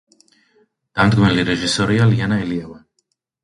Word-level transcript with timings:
დამდგმელი 1.01 1.47
რეჟისორია 1.51 2.11
ლიანა 2.13 2.43
ელიავა. 2.49 2.83